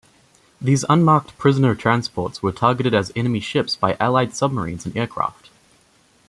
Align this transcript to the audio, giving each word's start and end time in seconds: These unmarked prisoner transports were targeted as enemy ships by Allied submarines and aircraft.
These 0.59 0.83
unmarked 0.89 1.37
prisoner 1.37 1.75
transports 1.75 2.41
were 2.41 2.51
targeted 2.51 2.95
as 2.95 3.11
enemy 3.15 3.39
ships 3.39 3.75
by 3.75 3.97
Allied 3.99 4.33
submarines 4.35 4.87
and 4.87 4.97
aircraft. 4.97 5.51